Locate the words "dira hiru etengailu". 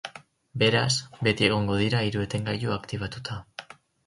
1.83-2.75